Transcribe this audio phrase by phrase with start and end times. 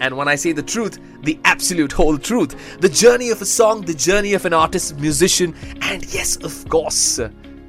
[0.00, 2.54] And when I say the truth, the absolute whole truth.
[2.80, 7.20] The journey of a song, the journey of an artist, musician, and yes, of course,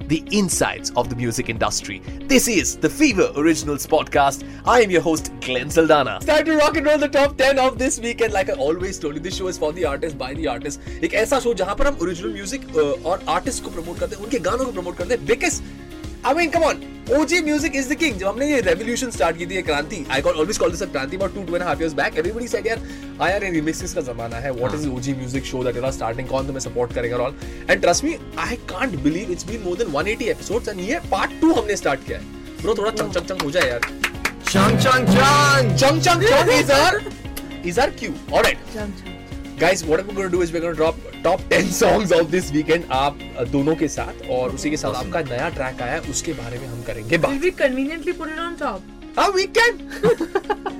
[0.07, 2.01] the insides of the music industry.
[2.27, 4.43] This is the Fever Originals podcast.
[4.65, 6.17] I am your host, Glenn Saldana.
[6.17, 8.33] It's time to rock and roll the top 10 of this weekend.
[8.33, 10.79] Like I always told you, this show is for the artist, by the artist.
[11.03, 14.39] एक ऐसा show जहां पर हम original music और artist को promote करते हैं उनके
[14.49, 15.61] गानों को प्रमोट करते हैं because
[16.25, 16.81] I mean come on
[17.12, 20.20] OG music is the king जब हमने ये रेवोल्यूशन स्टार्ट की थी ये क्रांति I
[20.22, 22.66] call always call this a क्रांति about 2 2 and half years back everybody said
[22.66, 22.80] यार
[23.20, 25.92] आ यार ये रिमिक्सेस का जमाना है what is OG music show that you are
[25.92, 27.34] starting कौन तुम्हें सपोर्ट करेगा all
[27.70, 31.44] and trust me I can't believe it's been more than 180 episodes and ये पार्ट
[31.44, 32.24] 2 हमने स्टार्ट किया है।
[32.62, 33.92] ब्रो थोड़ा चंग चंग चंग हो जाए यार।
[34.46, 35.70] Chung chung chung!
[35.76, 36.98] chunk chunk chunk is our
[37.70, 38.14] is our cue.
[38.32, 38.58] All right.
[39.58, 42.90] Guys, what we're going to do is we're going top 10 songs of this weekend
[43.02, 46.32] आप uh, दोनों के साथ और उसी के साथ आपका नया ट्रैक आया है उसके
[46.42, 48.90] बारे में हम करेंगे Will बात we conveniently put it on top?
[49.16, 49.76] हाँ we can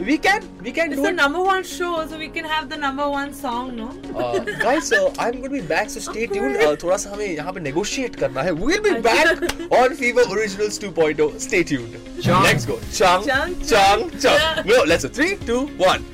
[0.06, 2.69] we can we can It's do the it number one show, so we can have
[2.69, 3.87] the number one song, no?
[4.22, 7.27] uh, guys uh, I'm going to be back so stay tuned uh, थोड़ा सा हमें
[7.27, 9.45] यहाँ पे negotiate करना है we'll be back
[9.81, 11.95] on Fever Originals 2.0 stay tuned
[12.27, 12.42] Chung.
[12.48, 14.69] let's go chung Chung, chung chung chung.
[14.72, 16.05] no let's go three two one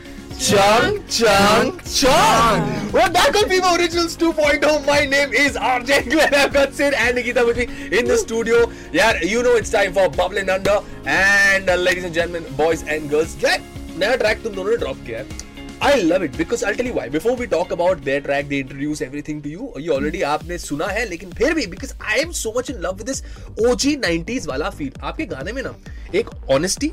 [0.41, 2.93] Chung, chung, chung.
[2.93, 4.87] We're back on Fever Originals 2.0.
[4.87, 6.35] My name is RJ Glenn.
[6.35, 7.65] I've got Sid and Nikita with me
[7.99, 8.73] in the studio.
[8.91, 10.79] Yeah, you know it's time for Bubbling Under.
[11.05, 13.59] And uh, ladies and gentlemen, boys and girls, yeah,
[13.99, 15.49] नया track तुम दोनों ने drop किया है
[15.83, 17.09] I love it because I'll tell you why.
[17.11, 19.71] Before we talk about their track, they introduce everything to you.
[19.79, 22.99] ये already आपने सुना है लेकिन फिर भी because I am so much in love
[22.99, 23.23] with this
[23.69, 25.01] OG 90s वाला feel.
[25.03, 25.75] आपके गाने में ना
[26.15, 26.93] एक honesty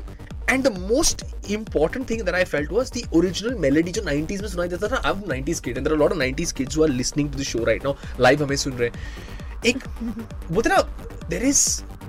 [0.50, 4.48] and the most important thing that I felt was the original melody जो 90s में
[4.48, 7.38] सुनाई देता था अब 90s kid and lot of 90s kids who are listening to
[7.38, 9.26] the show right now live हमें सुन रहे हैं
[9.66, 9.84] एक
[10.52, 10.82] बोलते ना
[11.30, 11.68] there is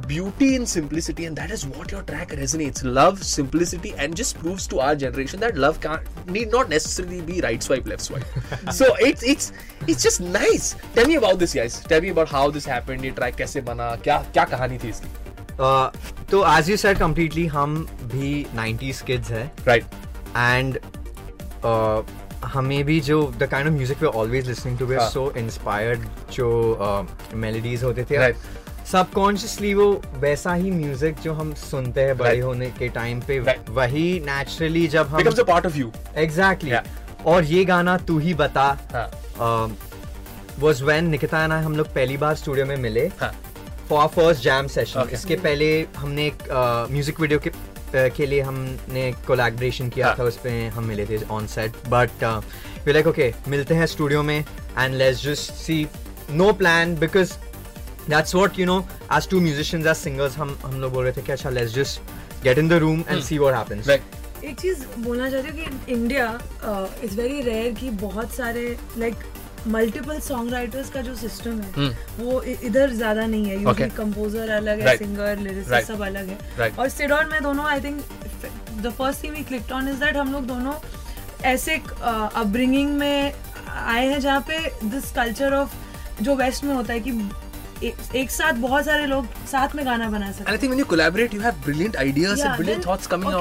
[0.10, 4.66] beauty in simplicity and that is what your track resonates love simplicity and just proves
[4.68, 8.92] to our generation that love can't need not necessarily be right swipe left swipe so
[9.10, 9.52] it's it's
[9.88, 13.16] it's just nice tell me about this guys tell me about how this happened ये
[13.22, 15.29] track कैसे बना क्या क्या कहानी थी इसकी Uh,
[15.62, 19.84] तो as you said completely हम भी 90s किड्स है। Right.
[20.38, 20.80] एंड
[22.46, 25.10] हमें भी जो the kind of music we always listening to we हाँ.
[25.10, 28.32] सो इंस्पायर्ड जो मेलोडीज होते थे।
[28.92, 29.90] सबकॉन्शियसली वो
[30.20, 33.40] वैसा ही म्यूज़िक जो हम सुनते हैं बड़े होने के टाइम पे
[33.70, 35.90] वही नेचुरली जब हम becomes a part of you.
[36.18, 36.72] Exactly
[37.26, 39.78] और ये गाना तू ही बता। हाँ।
[40.60, 43.34] Was when Nikita and I हम लोग पहली बार स्टूडियो में मिले। हाँ।
[43.90, 46.44] फॉर फ़र्स्ट जैम सेशन इसके पहले हमने एक
[46.92, 50.16] म्यूज़िक वीडियो के uh, के लिए हमने कोलैबोरेशन किया हाँ.
[50.18, 52.24] था उस पे हम मिले थे on set but
[52.86, 55.86] we like okay मिलते हैं स्टूडियो में and let's just see
[56.32, 57.34] no plan because
[58.10, 58.80] that's what you know
[59.14, 62.44] as two musicians as singers हम हम लोग बोल रहे थे कि अच्छा let's just
[62.44, 66.28] get in the room and see what happens एक चीज़ बोलना चाहती हूँ कि इंडिया
[67.04, 68.64] इज़ वेरी रेयर कि बहुत सारे
[68.98, 69.16] लाइक
[69.68, 71.90] मल्टीपल सॉन्ग राइटर्स का जो सिस्टम है
[72.20, 73.68] वो इधर ज़्यादा नहीं है Hmm.
[73.68, 73.82] Okay.
[73.82, 75.88] यूजली कंपोजर अलग है सिंगर लिरिसिस्ट Right.
[75.88, 76.80] सब अलग है Right.
[76.80, 78.02] और सिड और मैं दोनों I think
[78.84, 80.74] the first thing we clicked on is that हम लोग दोनों
[81.46, 83.34] ऐसे अपब्रिंगिंग में
[83.70, 84.60] आए हैं जहाँ पे
[84.90, 85.76] दिस कल्चर ऑफ़
[86.24, 87.12] जो वेस्ट में होता है कि
[87.84, 90.80] एक, एक साथ बहुत सारे लोग साथ में गाना बना सकते And I think when
[90.84, 93.32] you collaborate, you have brilliant ideas Yeah, and brilliant then- thoughts coming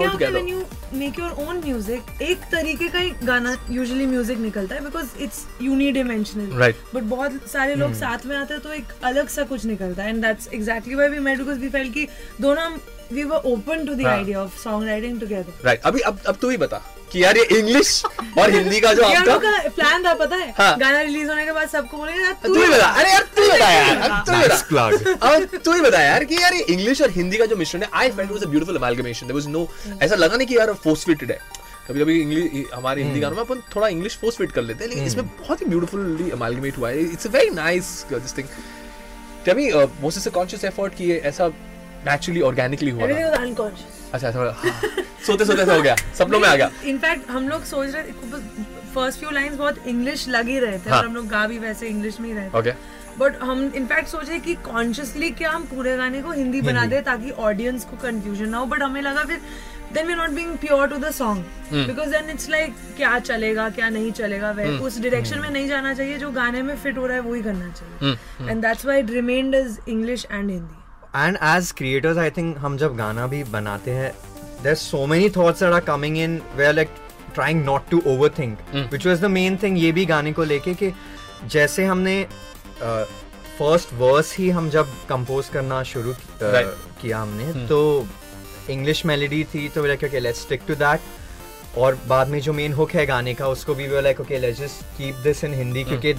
[0.94, 5.46] और योर ओन music, एक तरीके का ही गाना यूजली म्यूज़िक निकलता है because it's
[5.62, 8.00] unidimensional right but बहुत सारे लोग hmm.
[8.00, 11.08] साथ में आते हैं तो एक अलग सा कुछ निकलता है and that's exactly why
[11.08, 12.08] we met because we fell कि
[12.40, 12.80] दोनों हम
[13.12, 14.06] we were open to the.
[14.06, 17.44] Idea of song writing together right अभी अब अब तू ही बता। कि यार ये
[17.58, 18.02] इंग्लिश
[18.38, 20.52] और हिंदी का जो आपका प्लान था पता है?
[20.58, 20.76] हाँ.
[20.78, 23.48] गाना रिलीज़ होने के बाद सबको बोलेंगे यार तू ही बता। अरे यार तू ही
[23.48, 25.06] बता यार। तू ही बता। Plug.
[25.22, 27.88] अब तू ही बता यार कि यार ये इंग्लिश और हिंदी का जो मिश्रण है
[27.92, 29.68] I felt was a beautiful amalgamation there was no
[30.02, 31.38] ऐसा लगा नहीं कि यार फोर्स फिटेड है।
[31.88, 34.88] कभी कभी इंग्लिश हमारे हिंदी गानों में अपन थोड़ा इंग्लिश फोर्स फिट कर लेते हैं
[34.90, 38.48] लेकिन इसमें बहुत ही ब्यूटीफुली अमालगमेट हुआ है। It's a very nice this thing
[39.44, 39.70] tell me
[40.02, 41.48] most is a conscious effort कि ऐसा
[42.06, 43.06] नेचुरली ऑर्गेनिकली हुआ
[44.14, 44.80] अच्छा थोड़ा हाँ,
[45.26, 48.12] सोते सोते ऐसा हो गया। सपनों में आ गया। इनफैक्ट हम लोग सोच रहे
[48.94, 51.02] फ़र्स्ट फ्यू लाइंस बहुत इंग्लिश लग ही रहे थे हाँ.
[51.02, 52.72] हम लोग गा भी वैसे इंग्लिश में ही रहे ओके
[53.18, 57.30] बट हम इनफैक्ट सोचे कि कॉन्शियसली क्या हम पूरे गाने को हिंदी बना दे ताकि
[57.48, 59.40] ऑडियंस को कंफ्यूजन ना हो। बट हमें लगा फिर
[59.92, 61.44] then we not being pure to the song
[61.86, 65.94] because then it's like क्या चलेगा क्या नहीं चलेगा वह उस डायरेक्शन में नहीं जाना
[65.94, 69.10] चाहिए। जो गाने में फिट हो रहा है वही करना चाहिए। And that's why it
[69.10, 70.77] remained is English and Hindi
[71.14, 74.12] and as creators i think हम जब गाना भी बनाते हैं
[74.62, 76.90] there's so many thoughts that are coming in we're like
[77.34, 80.92] trying not to overthink which was the main thing ये भी गाने को लेके कि
[81.46, 82.22] जैसे हमने
[83.58, 86.74] फ़र्स्ट वर्स ही हम जब कंपोज करना शुरू uh, Right.
[87.00, 88.06] किया हमने तो
[88.70, 92.72] इंग्लिश मेलोडी थी तो like okay let's stick to that और बाद में जो मेन
[92.72, 96.14] हुक है गाने का उसको भी like okay let's just keep this in Hindi क्योंकि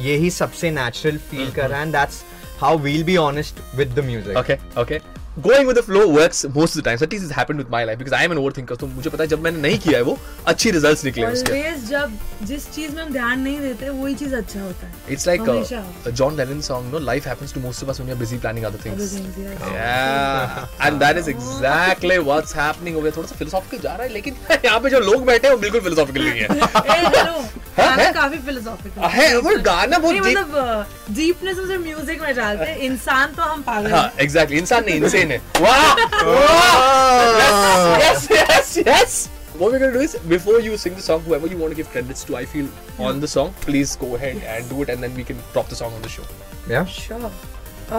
[0.00, 2.22] ये ही सबसे नेचुरल फील कर रहा है and that's
[2.60, 5.00] how we'll be honest with the music Okay, okay.
[5.44, 6.98] Going with the flow works most of the time.
[7.00, 8.76] So at least it's happened with my life because I am an overthinker.
[8.80, 10.16] तो मुझे पता है जब मैंने नहीं किया है वो
[10.52, 12.12] अच्छी रिजल्ट्स निकले हैं उसके ऑलवेज जब
[12.50, 15.82] जिस चीज़ में हम ध्यान नहीं देते वही चीज़ अच्छा होता है It's like हमेशा।
[15.82, 17.02] a, a John Lennon song, no?
[17.10, 18.96] Life happens to most of us when you're busy planning other things.
[18.96, 19.68] Other things, yes.
[19.74, 23.16] Yeah, and that is exactly what's happening over here.
[23.18, 25.86] थोड़ा सा philosophical जा रहा है लेकिन यहाँ पे जो लोग बैठे हैं वो बिल्कुल
[25.90, 28.12] philosophical नहीं है गाना है?
[28.12, 32.76] काफ़ी फिलोसॉफिकल है वो गाना बहुत नहीं deep- मतलब डीपनेस उसे म्यूज़िक में डालते हैं
[32.90, 35.94] इंसान तो हम पागल हाँ हैं exactly इंसान नहीं insane है वाह
[36.26, 39.16] वाह yes yes yes
[39.60, 41.86] What we're gonna do is before you sing the song, whoever you want to give
[41.92, 42.66] credits to, I feel
[43.10, 45.78] on the song, please go ahead and do it, and then we can drop the
[45.78, 46.24] song on the show.
[46.72, 47.30] yeah Sure.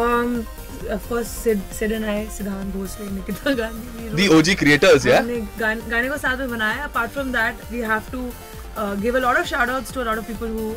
[0.02, 0.36] Um,
[0.98, 5.08] of course, Sid, Sid and I, Siddhant Bhosle, Nikita Gandhi, we The wrote- OG creators,
[5.10, 5.22] yeah.
[5.22, 8.12] हमने गान, गाने को साथ में बनाया apart from that we have
[8.78, 10.74] to give a lot of shout outs to a lot of people who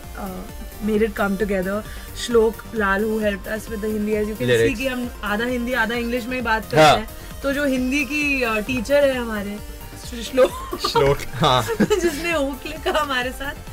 [0.86, 1.82] made it come together
[2.26, 4.78] Shlok Lal who helped us with the Hindi as you can see Lyrics.
[4.78, 6.96] कि हम आधा हिंदी आधा English में ही बात करते हाँ.
[6.96, 7.08] हैं।
[7.42, 8.22] तो जो हिंदी की
[8.66, 9.58] टीचर है हमारे
[10.22, 13.68] श्लोक श्लोक हाँ। जिसने हुक लिखा हमारे साथ।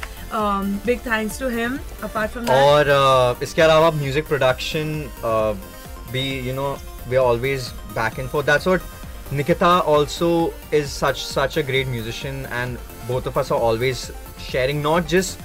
[0.85, 4.89] Big thanks to him apart from और uh, इसके अलावा म्यूज़िक प्रोडक्शन
[6.11, 6.77] भी you know
[7.07, 8.81] we are always back and forth that's what
[9.32, 10.30] Nikita also
[10.74, 12.76] is such such a great musician and
[13.08, 13.98] both of us are always
[14.50, 15.38] sharing not just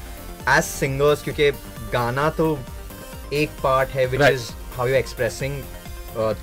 [0.57, 1.51] as singers क्योंकि
[1.93, 2.57] गाना तो
[3.33, 4.33] एक part है which Right.
[4.33, 5.61] Is how you expressing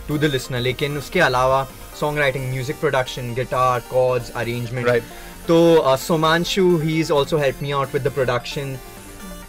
[0.09, 1.67] to the listener लेकिन उसके अलावा
[2.01, 5.13] song writing music production guitar chords arrangement Right.
[5.49, 8.71] तो uh, Somanshu, he's also helped me out with the production,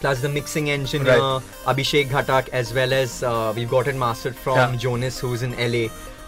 [0.01, 1.45] plus the mixing engineer, Right.
[1.73, 4.75] Abhishek Ghatak, as well as uh, we've got it mastered from Yeah.
[4.85, 5.83] Jonas, who's in LA.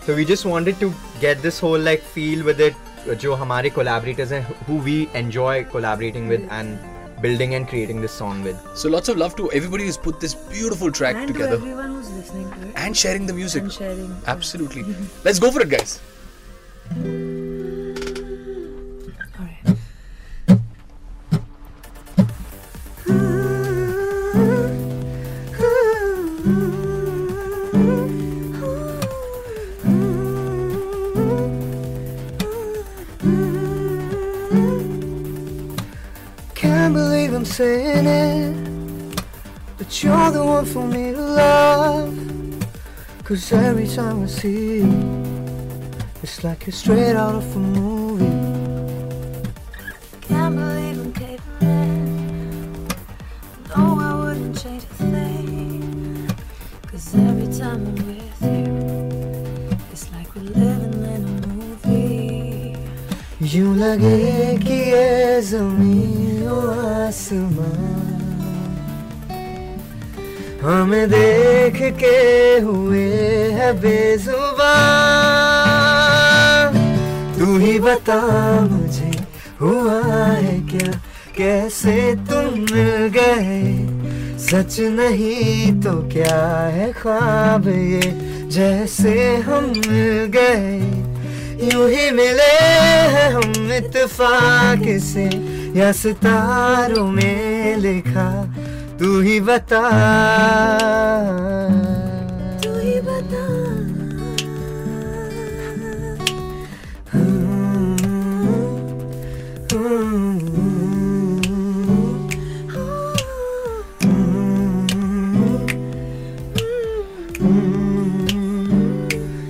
[0.05, 2.75] So we just wanted to get this whole like feel with it.
[3.09, 6.77] uh, जो हमारे collaborators हैं, who we enjoy collaborating with and
[7.21, 8.57] building and creating this song with.
[8.75, 11.95] So lots of love to everybody who's put this beautiful track and to together everyone
[11.95, 13.63] who's listening to it and sharing the music.
[13.63, 14.85] and sharing Absolutely.
[15.23, 15.99] Let's go for it, guys.
[43.24, 45.24] Cause every time I see you,
[46.24, 48.26] it's like you're straight out of a movie.
[50.22, 52.88] Can't believe I'm caving in.
[53.68, 56.28] No, I wouldn't change a thing.
[56.90, 62.76] Cause every time I'm with you, it's like we're living in a movie.
[63.38, 64.00] You like
[64.64, 66.72] que es el mío,
[67.06, 67.81] así más.
[70.62, 72.18] हमें देख के
[72.60, 73.06] हुए
[73.52, 74.58] है बेजुबान।
[77.38, 78.20] तू ही बता
[78.60, 79.10] मुझे,
[79.60, 80.00] हुआ
[80.36, 80.92] है क्या?
[81.36, 83.58] कैसे तुम मिल गए?
[84.38, 88.12] सच नहीं तो क्या है ख्वाब ये?
[88.48, 90.78] जैसे हम मिल गए,
[91.72, 92.52] यूँ ही मिले
[93.12, 95.26] हैं हम इत्तेफाक से।
[95.78, 98.30] या सितारों में लिखा
[99.02, 99.78] तू ही बता
[102.62, 103.40] तू ही बता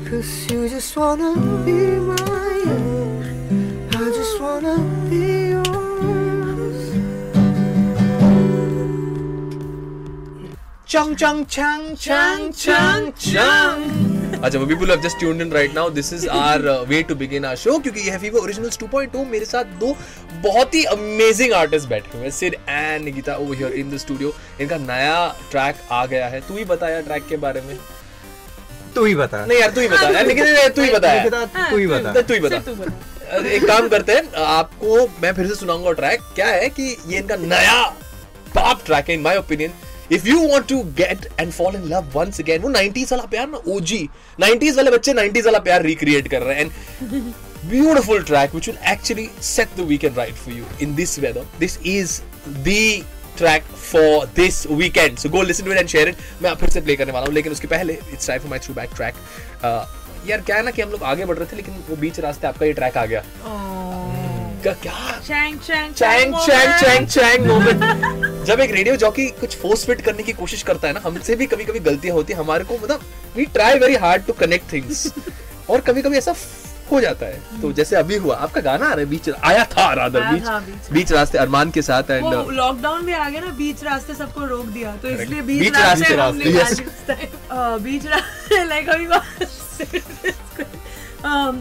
[0.09, 2.22] Cause you just wanna be mine.
[10.93, 13.85] Chung chung chung chung chung chung.
[14.45, 17.45] अच्छा वो people have just tuned in right now this is our way to begin
[17.45, 19.95] our show क्योंकि ये है फीवर ओरिजिनल्स 2.0 मेरे साथ दो
[20.43, 24.35] बहुत ही अमेजिंग आर्टिस्ट बैठे हुए हैं। Sid and Nikita over here in the studio
[24.61, 25.15] इनका नया
[25.51, 27.77] ट्रैक आ गया है। तू ही बता यार ट्रैक के बारे में।
[28.95, 31.15] तू ही बता। नहीं यार तू ही बता। यार निकिता तू ही बता।
[31.71, 35.55] तू ही बता। तू ही बता। बता। एक काम करते हैं। आपको मैं फिर से
[35.55, 37.81] सुनाऊँगा ट्रैक क्या है कि ये इनका नया
[38.55, 39.73] टॉप ट्रैक है in my opinion
[40.13, 43.49] if you want to get and fall in love once again वो 90s वाला प्यार
[43.49, 44.09] ना ओजी
[44.43, 47.33] 90s वाले बच्चे 90s वाला प्यार रिक्रिएट कर रहे हैं and
[47.71, 51.79] beautiful track which will actually set the weekend right for you in this weather this
[51.85, 52.15] is
[52.65, 53.05] the
[53.37, 56.81] track for this weekend so go listen to it and share it मैं फिर से
[56.81, 59.23] play करने वाला हूँ लेकिन उसके पहले it's time for my throwback track
[59.63, 59.85] uh,
[60.27, 62.47] यार क्या है ना कि हम लोग आगे बढ़ रहे थे लेकिन वो बीच रास्ते
[62.47, 63.23] आपका ये ट्रैक आ गया
[64.63, 66.35] क्या क्या चैंग चैंग चैंग
[66.83, 70.95] चैंग चैंग मोमेंट जब एक रेडियो जॉकी कुछ फोर्स फिट करने की कोशिश करता है
[70.95, 73.01] ना हमसे भी कभी कभी गलतियाँ होती है हमारे को मतलब
[73.37, 75.13] we try very hard to connect things
[75.71, 76.35] और कभी कभी ऐसा
[76.93, 79.85] हो जाता है। तो जैसे अभी हुआ आपका गाना आ रहा है बीच आया था
[79.87, 83.85] आया बीच बीच बीच रास्ते अरमान के साथ एंड लॉकडाउन में आ गया ना बीच
[83.85, 87.13] रास्ते सबको रोक दिया तो इसलिए बीच बीच रास्ते, रास्ते रास्ते,
[87.85, 89.07] बीच रास्ते लाइक अभी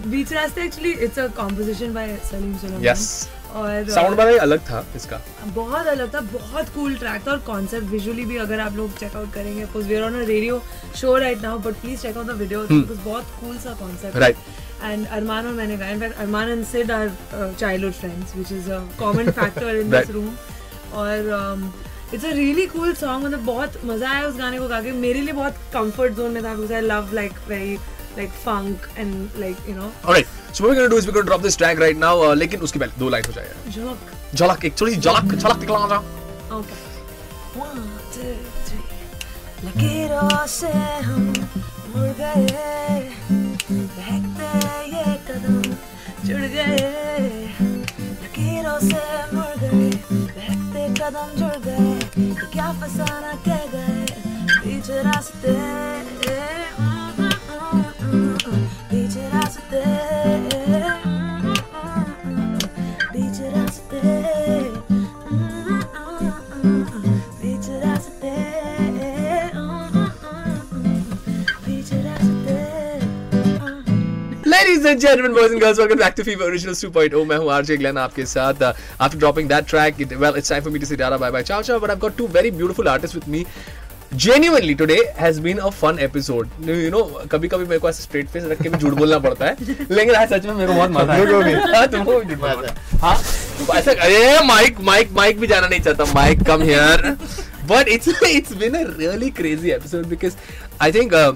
[0.10, 4.38] बीच रास्ते actually it's a composition by Salim Sulaiman yes और uh, साउंड बड़ा ही
[4.38, 8.60] अलग था इसका बहुत अलग था बहुत कूल ट्रैक था और कॉन्सेप्ट विजुअली भी अगर
[8.60, 10.62] आप लोग चेकआउट करेंगे because we are on a radio
[10.96, 14.18] show right now but please check out the video because बहुत कूल सा कॉन्सेप्ट.
[14.18, 14.38] Right.
[14.84, 18.80] एंड अरमान और मैंने गाया in fact Armaan and Sid are childhood friends which is a
[19.00, 20.10] common factor in this.
[20.10, 20.36] Room
[20.94, 21.72] और
[22.14, 25.22] it's a really cool song मतलब बहुत मज़ा आया उस गाने को गा के मेरे
[25.22, 27.78] लिए बहुत कंफर्ट जोन में था because I love like very
[28.18, 31.26] like funk and like you know alright so what we gonna do is we gonna
[31.26, 34.80] drop this track right now लेकिन उसके पहले दो लाइन हो जाएगा झलक। झलक एक
[34.82, 35.98] थोड़ी झलक झलक दिखला जा
[36.58, 36.90] ओके
[37.52, 37.80] One,
[38.14, 38.34] two,
[38.68, 38.84] three.
[39.64, 40.68] लकीरों से
[41.06, 41.24] हम
[41.96, 42.46] मुड़ गए।
[43.72, 44.52] बहकते
[44.92, 45.58] ये कदम
[46.28, 46.78] जुड़ गए।
[48.22, 49.02] लकीरों से
[49.34, 54.06] मुड़ गए। बहकते कदम जुड़ गए। क्या फसाना कह गए।
[54.64, 55.58] बीच रास्ते
[74.72, 77.26] Ladies and gentlemen, boys and girls, welcome back to Fever Originals 2.0.
[77.28, 78.62] मैं हूँ RJ Glenn आपके साथ.
[78.68, 78.70] Uh,
[79.06, 81.42] after dropping that track, it, well, it's time for me to say tara bye bye
[81.50, 81.80] ciao ciao.
[81.80, 83.42] But I've got two very beautiful artists with me.
[84.26, 86.54] Genuinely today has been a fun episode.
[86.70, 89.46] You know, कभी कभी मेरे को ऐसे straight face रख के भी झूठ बोलना पड़ता
[89.46, 89.58] है.
[89.92, 91.78] लेकिन आज सच में मेरे को बहुत मज़ा आया.
[91.78, 92.76] हाँ, तुमको भी झूठ बोलना है.
[93.02, 93.16] हाँ,
[93.78, 96.06] ऐसा अरे माइक माइक माइक भी जाना नहीं चाहता.
[96.14, 97.18] Mike come here.
[97.74, 100.40] But it's it's been a really crazy episode because
[100.80, 101.34] I think uh,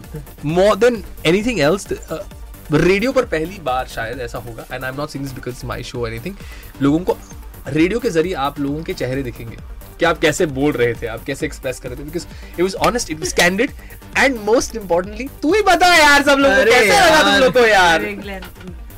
[0.56, 1.92] more than anything else.
[1.92, 2.24] Uh,
[2.74, 5.84] radio पर पहली बार शायद ऐसा होगा and I am not sing this because my
[5.84, 6.36] show anything
[6.82, 7.18] लोगों को
[7.68, 9.58] radio के ज़रिए आप लोगों के चेहरे दिखेंगे
[10.00, 12.76] कि आप कैसे बोल रहे थे आप कैसे एक्सप्रेस कर रहे थे because it was
[12.88, 13.72] honest it was candid
[14.18, 17.54] and most importantly तू ही बता यार सब लोगों को अरे कैसे लगा तुम लोग
[17.54, 18.02] को यार?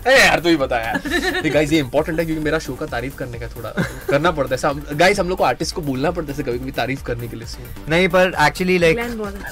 [0.25, 1.01] यार तू ही बता यार।
[1.49, 3.69] गाइस ये इंपॉर्टेंट है क्योंकि मेरा शो का तारीफ़ करने का थोड़ा
[4.09, 7.03] करना पड़ता है। गाइस हम लोग को आर्टिस्ट को बोलना पड़ता है कभी कभी तारीफ़
[7.03, 8.99] करने के लिए सो नहीं पर एक्चुअली लाइक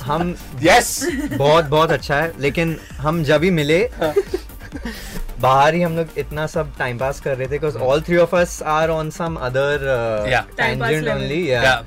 [0.02, 1.08] हम यस
[1.38, 4.14] बहुत बहुत अच्छा है लेकिन हम जब ही मिले हाँ।
[5.40, 8.36] बाहर ही हम लोग इतना सब टाइम पास कर रहे थे because all three of
[8.36, 9.86] us are on some other
[10.58, 11.84] tangent only या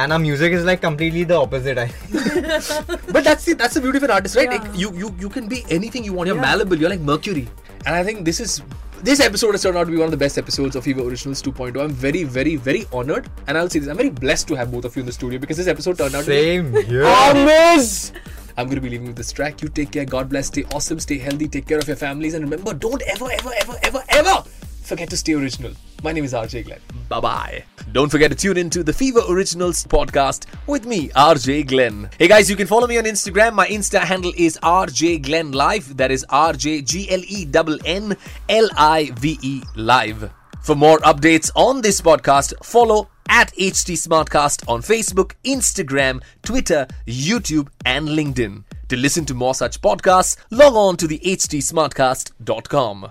[0.00, 1.86] and our music is like completely the opposite i
[3.14, 4.52] but that's the that's the beauty of an artist right?
[4.52, 4.66] Yeah.
[4.66, 6.28] like you you you can be anything you want.
[6.28, 6.42] You're yeah.
[6.42, 6.82] malleable.
[6.82, 7.48] You're like mercury.
[7.86, 8.62] And I think this is
[9.02, 11.40] this episode has turned out to be one of the best episodes of Fever Originals
[11.42, 11.82] 2.0.
[11.82, 13.88] I'm very very very honored, and I'll say this.
[13.88, 16.14] I'm very blessed to have both of you in the studio because this episode turned
[16.14, 18.16] out same to be here amazing.
[18.56, 19.62] I'm going to be leaving with this track.
[19.62, 20.04] You take care.
[20.04, 20.48] God bless.
[20.48, 20.98] Stay awesome.
[20.98, 21.46] Stay healthy.
[21.46, 22.34] Take care of your families.
[22.34, 24.44] And remember, don't ever, ever, ever, ever, ever
[24.88, 25.72] forget to stay original.
[26.02, 26.80] My name is RJ Glenn.
[27.08, 27.64] Bye bye.
[27.92, 32.08] Don't forget to tune in to the Fever Originals podcast with me, RJ Glenn.
[32.18, 33.52] Hey guys, you can follow me on Instagram.
[33.54, 35.96] My Insta handle is RJ Glenn Live.
[35.98, 38.16] That is R J G L E N N
[38.48, 40.30] L I V E Live.
[40.62, 47.68] For more updates on this podcast, follow at HT Smartcast on Facebook, Instagram, Twitter, YouTube,
[47.84, 48.64] and LinkedIn.
[48.88, 53.10] To listen to more such podcasts, log on to the htsmartcast.com.